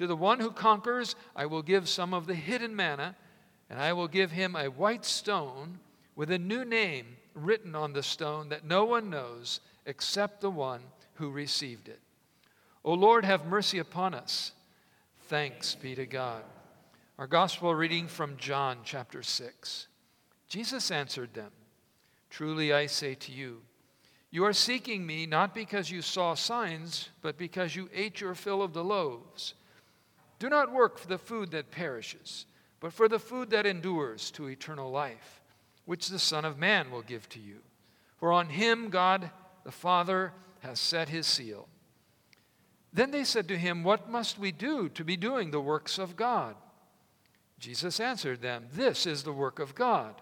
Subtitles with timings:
[0.00, 3.14] To the one who conquers, I will give some of the hidden manna,
[3.68, 5.78] and I will give him a white stone
[6.16, 10.80] with a new name written on the stone that no one knows except the one
[11.16, 12.00] who received it.
[12.82, 14.52] O Lord, have mercy upon us.
[15.28, 16.44] Thanks be to God.
[17.18, 19.86] Our gospel reading from John chapter 6.
[20.48, 21.52] Jesus answered them
[22.30, 23.60] Truly I say to you,
[24.30, 28.62] you are seeking me not because you saw signs, but because you ate your fill
[28.62, 29.52] of the loaves.
[30.40, 32.46] Do not work for the food that perishes,
[32.80, 35.42] but for the food that endures to eternal life,
[35.84, 37.58] which the Son of Man will give to you.
[38.16, 39.30] For on him God
[39.64, 41.68] the Father has set his seal.
[42.92, 46.16] Then they said to him, What must we do to be doing the works of
[46.16, 46.56] God?
[47.58, 50.14] Jesus answered them, This is the work of God,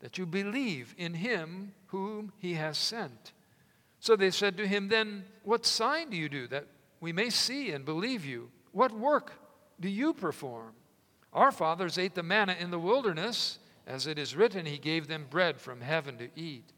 [0.00, 3.32] that you believe in him whom he has sent.
[4.00, 6.66] So they said to him, Then what sign do you do that
[7.00, 8.50] we may see and believe you?
[8.76, 9.32] What work
[9.80, 10.74] do you perform?
[11.32, 13.58] Our fathers ate the manna in the wilderness.
[13.86, 16.74] As it is written, He gave them bread from heaven to eat.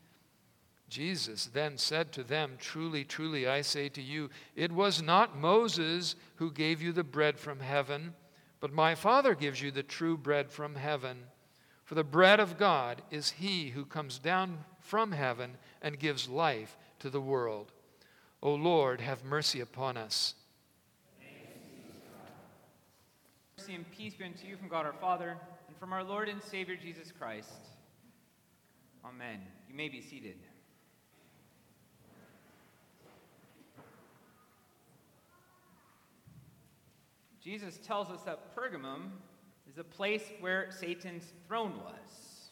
[0.89, 6.15] Jesus then said to them, Truly, truly, I say to you, it was not Moses
[6.37, 8.15] who gave you the bread from heaven,
[8.61, 11.25] but my Father gives you the true bread from heaven.
[11.85, 16.77] For the bread of God is he who comes down from heaven and gives life
[17.01, 17.73] to the world.
[18.41, 20.37] O Lord, have mercy upon us.
[23.69, 25.37] Mercy and peace be unto you from God our Father
[25.67, 27.51] and from our Lord and Savior Jesus Christ.
[29.05, 29.41] Amen.
[29.69, 30.37] You may be seated.
[37.43, 39.11] Jesus tells us that Pergamum
[39.71, 42.49] is a place where Satan's throne was.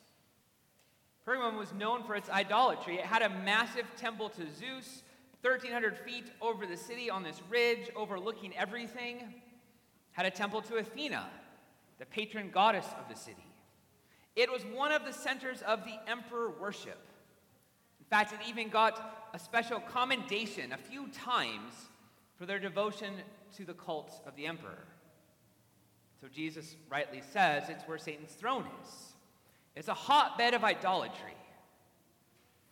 [1.27, 2.97] Pergamum was known for its idolatry.
[2.97, 5.03] It had a massive temple to Zeus,
[5.41, 9.23] 1,300 feet over the city on this ridge, overlooking everything
[10.17, 11.29] had a temple to Athena,
[11.99, 13.45] the patron goddess of the city.
[14.35, 16.99] It was one of the centers of the emperor worship.
[18.01, 21.75] In fact, it even got a special commendation a few times
[22.39, 23.13] for their devotion
[23.59, 24.87] to the cult of the emperor.
[26.19, 29.13] So Jesus rightly says it's where Satan's throne is.
[29.75, 31.35] It's a hotbed of idolatry.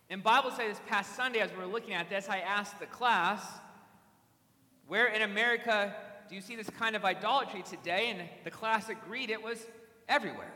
[0.09, 2.87] In Bible study this past Sunday, as we were looking at this, I asked the
[2.87, 3.43] class,
[4.87, 5.95] where in America
[6.29, 8.09] do you see this kind of idolatry today?
[8.09, 9.65] And the classic greed, it was
[10.07, 10.53] everywhere.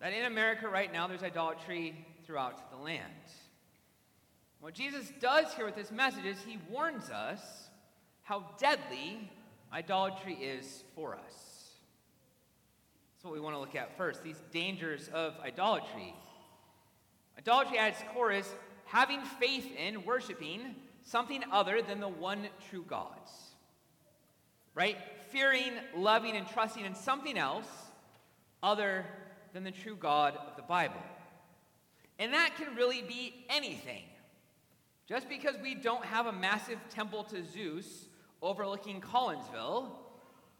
[0.00, 3.02] That in America right now, there's idolatry throughout the land.
[4.60, 7.40] What Jesus does here with this message is he warns us
[8.22, 9.30] how deadly
[9.72, 11.70] idolatry is for us.
[13.14, 16.14] That's what we want to look at first these dangers of idolatry.
[17.38, 18.48] Idolatry at its core is
[18.86, 23.18] having faith in, worshiping something other than the one true God.
[24.74, 24.96] Right?
[25.30, 27.68] Fearing, loving, and trusting in something else
[28.62, 29.04] other
[29.52, 31.00] than the true God of the Bible.
[32.18, 34.02] And that can really be anything.
[35.06, 38.06] Just because we don't have a massive temple to Zeus
[38.40, 39.90] overlooking Collinsville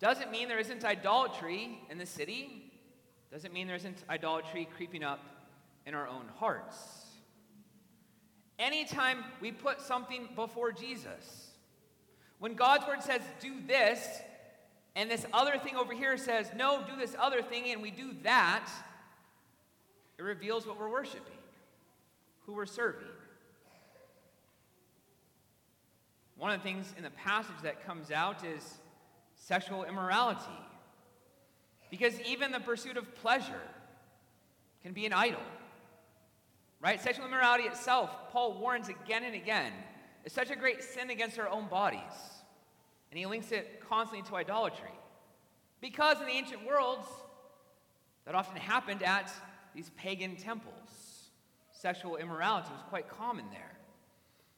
[0.01, 2.73] doesn't mean there isn't idolatry in the city,
[3.33, 5.21] doesn't mean there isn't idolatry creeping up
[5.87, 7.04] in our own hearts.
[8.59, 11.51] Anytime we put something before Jesus,
[12.39, 14.07] when God's word says, do this,
[14.97, 18.13] and this other thing over here says, no, do this other thing, and we do
[18.23, 18.69] that,
[20.19, 21.21] it reveals what we're worshiping,
[22.47, 23.09] who we're serving.
[26.37, 28.79] One of the things in the passage that comes out is
[29.35, 30.41] sexual immorality.
[31.91, 33.61] Because even the pursuit of pleasure
[34.83, 35.41] can be an idol.
[36.85, 37.01] Right?
[37.01, 39.73] Sexual immorality itself, Paul warns again and again,
[40.27, 42.01] is such a great sin against our own bodies.
[43.11, 44.93] And he links it constantly to idolatry.
[45.81, 47.07] Because in the ancient worlds,
[48.27, 49.33] that often happened at
[49.75, 51.31] these pagan temples.
[51.73, 53.79] Sexual immorality was quite common there.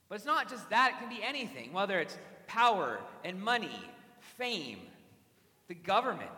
[0.09, 3.79] But it's not just that, it can be anything, whether it's power and money,
[4.19, 4.79] fame,
[5.69, 6.29] the government,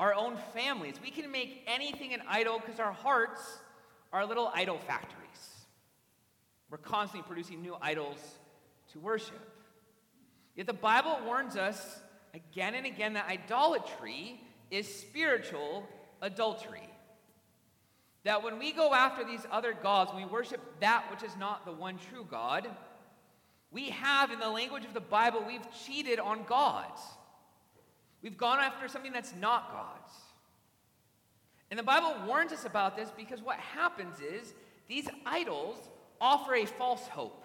[0.00, 0.96] our own families.
[1.00, 3.60] We can make anything an idol because our hearts
[4.14, 5.20] are little idol factories.
[6.70, 8.18] We're constantly producing new idols
[8.92, 9.40] to worship.
[10.54, 11.98] Yet the Bible warns us
[12.32, 14.40] again and again that idolatry
[14.70, 15.86] is spiritual
[16.22, 16.88] adultery.
[18.22, 21.72] That when we go after these other gods, we worship that which is not the
[21.72, 22.68] one true God,
[23.72, 27.00] we have, in the language of the Bible, we've cheated on gods.
[28.22, 30.12] We've gone after something that's not God's.
[31.70, 34.54] And the Bible warns us about this because what happens is
[34.88, 35.76] these idols
[36.20, 37.44] offer a false hope.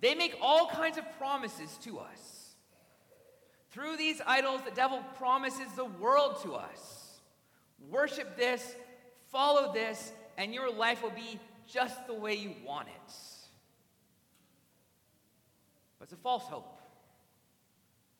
[0.00, 2.54] They make all kinds of promises to us.
[3.70, 7.20] Through these idols, the devil promises the world to us.
[7.90, 8.74] Worship this,
[9.30, 13.14] follow this, and your life will be just the way you want it.
[15.98, 16.80] But it's a false hope.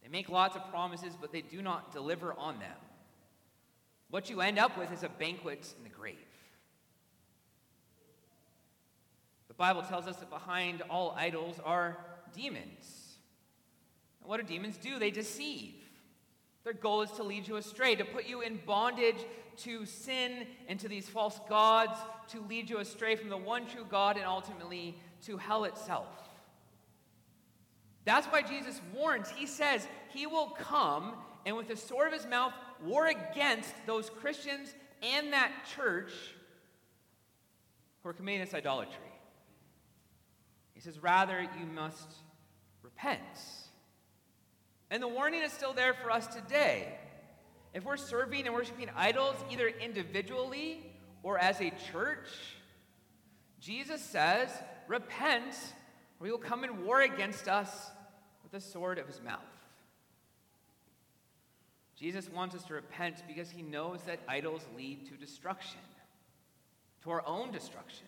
[0.02, 2.76] They make lots of promises, but they do not deliver on them.
[4.12, 6.17] What you end up with is a banquet in the grave.
[9.49, 11.97] The Bible tells us that behind all idols are
[12.37, 13.17] demons.
[14.20, 14.99] And what do demons do?
[14.99, 15.73] They deceive.
[16.62, 19.25] Their goal is to lead you astray, to put you in bondage
[19.62, 21.99] to sin and to these false gods,
[22.32, 24.94] to lead you astray from the one true God and ultimately
[25.25, 26.08] to hell itself.
[28.05, 29.31] That's why Jesus warns.
[29.31, 31.15] He says he will come
[31.47, 32.53] and with the sword of his mouth
[32.84, 36.12] war against those Christians and that church
[38.02, 38.94] who are committing this idolatry.
[40.75, 42.08] He says, rather, you must
[42.82, 43.20] repent.
[44.90, 46.99] And the warning is still there for us today.
[47.73, 50.93] If we're serving and worshiping idols, either individually
[51.23, 52.29] or as a church,
[53.61, 54.50] Jesus says,
[54.88, 55.55] repent,
[56.19, 57.90] or he will come and war against us
[58.43, 59.40] with the sword of his mouth.
[62.03, 65.81] Jesus wants us to repent because he knows that idols lead to destruction,
[67.05, 68.07] to our own destruction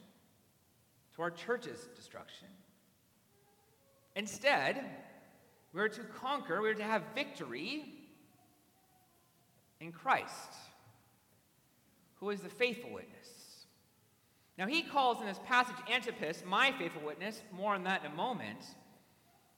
[1.14, 2.48] to our church's destruction.
[4.16, 4.84] Instead,
[5.72, 7.84] we're to conquer, we're to have victory
[9.80, 10.52] in Christ,
[12.16, 13.28] who is the faithful witness.
[14.56, 18.14] Now, he calls in this passage Antipas my faithful witness, more on that in a
[18.14, 18.60] moment.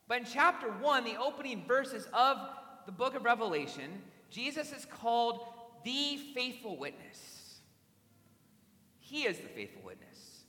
[0.08, 2.38] But in chapter 1, the opening verses of
[2.86, 5.46] the book of Revelation, Jesus is called
[5.84, 7.60] the faithful witness.
[8.98, 10.44] He is the faithful witness.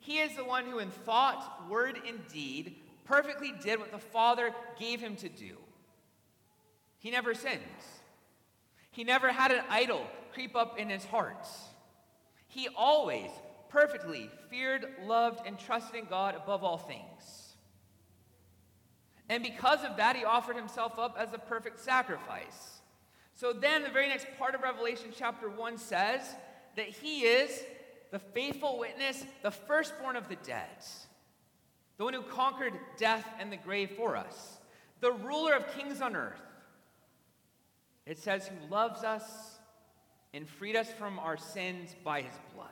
[0.00, 4.52] He is the one who, in thought, word, and deed, perfectly did what the Father
[4.78, 5.56] gave him to do.
[6.98, 7.60] He never sins.
[8.90, 11.46] He never had an idol creep up in his heart.
[12.48, 13.30] He always
[13.68, 17.56] perfectly feared, loved, and trusted in God above all things.
[19.28, 22.82] And because of that, he offered himself up as a perfect sacrifice.
[23.34, 26.22] So then, the very next part of Revelation chapter 1 says
[26.76, 27.64] that he is
[28.12, 30.68] the faithful witness, the firstborn of the dead,
[31.96, 34.58] the one who conquered death and the grave for us,
[35.00, 36.40] the ruler of kings on earth.
[38.06, 39.58] It says, who loves us
[40.32, 42.68] and freed us from our sins by his blood.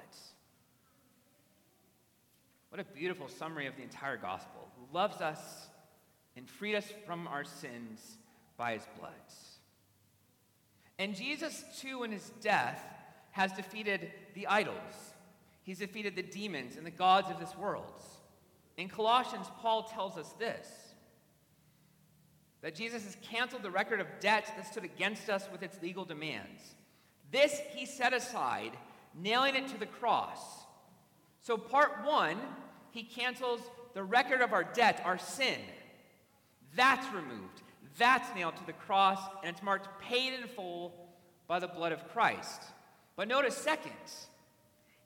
[2.69, 4.69] What a beautiful summary of the entire gospel.
[4.79, 5.69] Who loves us
[6.37, 8.17] and freed us from our sins
[8.57, 9.11] by his blood.
[11.03, 12.81] And Jesus, too, in his death,
[13.33, 15.13] has defeated the idols
[15.63, 18.03] He's defeated the demons and the gods of this world.
[18.77, 20.69] In Colossians, Paul tells us this
[22.63, 26.05] that Jesus has canceled the record of debt that stood against us with its legal
[26.05, 26.63] demands.
[27.33, 28.71] This he set aside,
[29.21, 30.39] nailing it to the cross.
[31.41, 32.37] So, part one,
[32.93, 33.61] he cancels
[33.95, 35.59] the record of our debt, our sin.
[36.77, 37.63] That's removed.
[37.99, 40.95] That's nailed to the cross, and it's marked paid in full
[41.47, 42.63] by the blood of Christ.
[43.17, 43.93] But notice, second,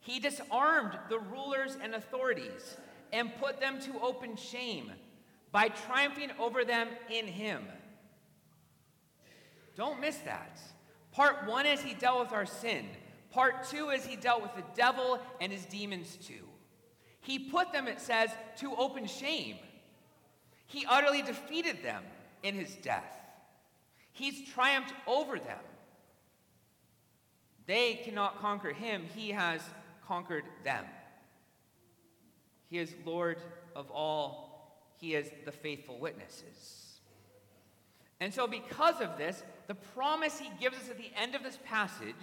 [0.00, 2.76] he disarmed the rulers and authorities
[3.12, 4.92] and put them to open shame
[5.50, 7.64] by triumphing over them in him.
[9.76, 10.60] Don't miss that.
[11.12, 12.86] Part one is he dealt with our sin.
[13.30, 16.46] Part two is he dealt with the devil and his demons too.
[17.20, 19.56] He put them, it says, to open shame.
[20.66, 22.02] He utterly defeated them
[22.46, 23.18] in his death.
[24.12, 25.58] He's triumphed over them.
[27.66, 29.02] They cannot conquer him.
[29.14, 29.60] He has
[30.06, 30.84] conquered them.
[32.70, 33.38] He is Lord
[33.74, 37.00] of all, He is the faithful witnesses.
[38.20, 41.58] And so, because of this, the promise he gives us at the end of this
[41.64, 42.14] passage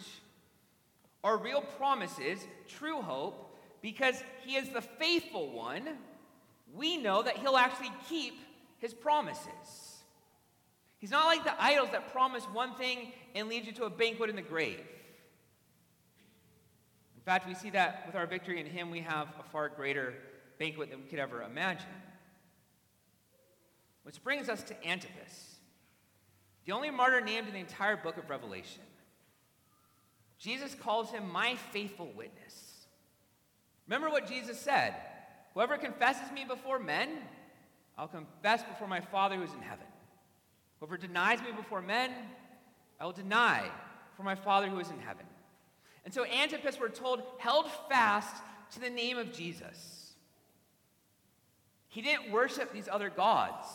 [1.23, 5.87] are real promises, true hope, because he is the faithful one.
[6.73, 8.33] We know that he'll actually keep
[8.79, 9.92] his promises.
[11.03, 14.29] He's not like the idols that promise one thing and lead you to a banquet
[14.29, 14.79] in the grave.
[17.17, 20.13] In fact, we see that with our victory in him, we have a far greater
[20.59, 21.89] banquet than we could ever imagine.
[24.03, 25.57] Which brings us to Antipas,
[26.63, 28.83] the only martyr named in the entire book of Revelation.
[30.37, 32.85] Jesus calls him my faithful witness.
[33.89, 34.95] Remember what Jesus said
[35.53, 37.09] Whoever confesses me before men,
[37.97, 39.87] I'll confess before my Father who is in heaven.
[40.83, 42.11] Whoever denies me before men,
[42.99, 43.71] I will deny
[44.17, 45.25] for my Father who is in heaven.
[46.03, 50.11] And so Antipas, we're told, held fast to the name of Jesus.
[51.87, 53.65] He didn't worship these other gods.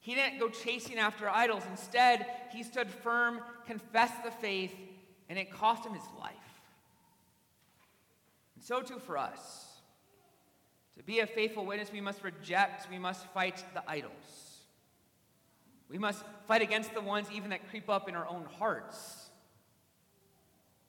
[0.00, 1.62] He didn't go chasing after idols.
[1.70, 4.74] Instead, he stood firm, confessed the faith,
[5.28, 6.34] and it cost him his life.
[8.56, 9.66] And so too for us.
[10.96, 14.43] To be a faithful witness, we must reject, we must fight the idols.
[15.94, 19.30] We must fight against the ones even that creep up in our own hearts.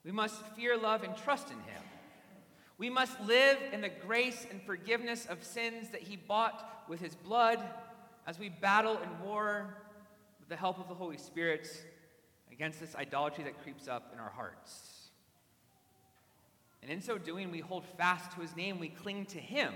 [0.03, 1.83] We must fear, love, and trust in Him.
[2.79, 7.13] We must live in the grace and forgiveness of sins that He bought with His
[7.13, 7.59] blood
[8.25, 9.75] as we battle and war
[10.39, 11.67] with the help of the Holy Spirit
[12.51, 15.11] against this idolatry that creeps up in our hearts.
[16.81, 19.71] And in so doing, we hold fast to his name, we cling to him.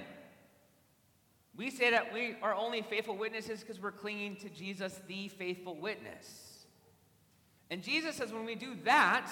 [1.59, 5.75] We say that we are only faithful witnesses because we're clinging to Jesus, the faithful
[5.75, 6.65] witness.
[7.69, 9.29] And Jesus says when we do that,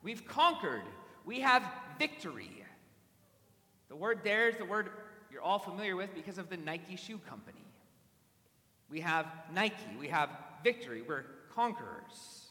[0.00, 0.84] we've conquered,
[1.24, 1.64] we have
[1.98, 2.64] victory.
[3.88, 4.90] The word there is the word
[5.32, 7.66] you're all familiar with because of the Nike Shoe Company.
[8.88, 9.74] We have Nike.
[9.98, 10.30] We have
[10.62, 11.02] victory.
[11.02, 12.46] We're conquerors.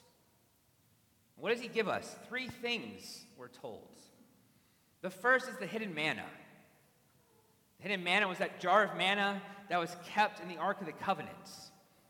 [1.38, 2.18] What does he give us?
[2.28, 3.88] Three things, we're told.
[5.02, 6.26] The first is the hidden manna.
[7.80, 10.94] Hidden manna was that jar of manna that was kept in the Ark of the
[10.94, 11.36] Covenant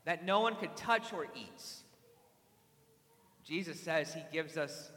[0.04, 1.62] that no one could touch or eat.
[3.44, 4.90] Jesus says he gives us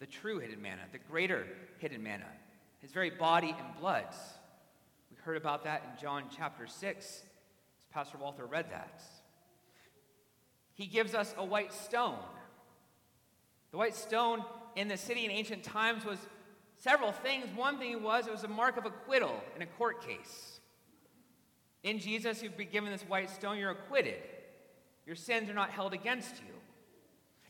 [0.00, 1.46] the true hidden manna, the greater
[1.78, 2.26] hidden manna,
[2.80, 4.06] his very body and blood.
[5.10, 7.22] We heard about that in John chapter 6
[7.90, 9.02] Pastor Walter read that.
[10.74, 12.18] He gives us a white stone.
[13.70, 14.44] The white stone
[14.76, 16.18] in the city in ancient times was
[16.78, 17.46] several things.
[17.54, 20.60] One thing was it was a mark of acquittal in a court case.
[21.82, 24.20] In Jesus, you've been given this white stone, you're acquitted.
[25.06, 26.54] Your sins are not held against you.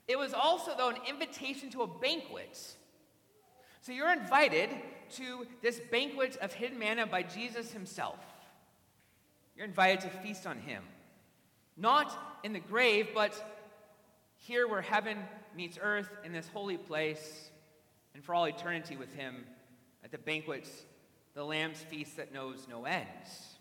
[0.07, 2.59] It was also, though, an invitation to a banquet.
[3.83, 4.71] So you're invited
[5.17, 8.19] to this banquet of hidden manna by Jesus himself.
[9.57, 10.83] You're invited to feast on him.
[11.77, 13.35] Not in the grave, but
[14.37, 15.19] here where heaven
[15.57, 17.51] meets earth in this holy place,
[18.15, 19.45] and for all eternity with him
[20.05, 20.71] at the banquets,
[21.35, 23.59] the Lamb's feast that knows no ends.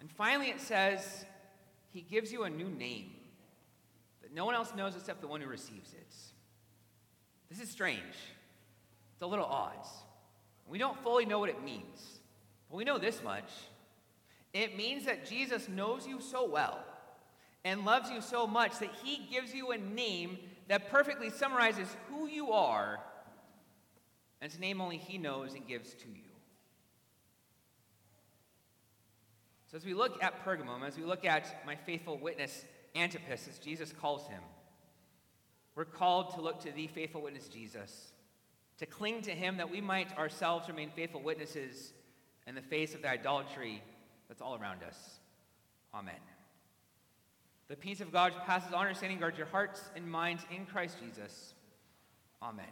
[0.00, 1.24] And finally, it says,
[1.90, 3.12] He gives you a new name
[4.22, 6.14] that no one else knows except the one who receives it.
[7.50, 8.00] This is strange.
[9.12, 9.86] It's a little odd.
[10.66, 12.20] We don't fully know what it means,
[12.70, 13.50] but we know this much
[14.52, 16.84] it means that Jesus knows you so well
[17.64, 20.38] and loves you so much that he gives you a name
[20.68, 23.00] that perfectly summarizes who you are,
[24.40, 26.32] and it's a name only he knows and gives to you.
[29.70, 32.64] So, as we look at Pergamum, as we look at my faithful witness,
[32.94, 34.42] Antipas, as Jesus calls him,
[35.74, 38.12] we're called to look to the faithful witness, Jesus,
[38.78, 41.94] to cling to him that we might ourselves remain faithful witnesses
[42.46, 43.82] in the face of the idolatry
[44.28, 45.20] that's all around us.
[45.94, 46.14] Amen.
[47.72, 51.54] The peace of God passes on understanding guard your hearts and minds in Christ Jesus.
[52.42, 52.66] Amen.